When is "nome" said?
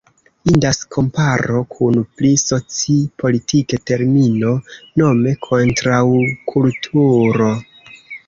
5.03-5.33